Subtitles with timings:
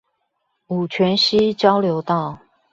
[0.65, 2.39] 五權西交流道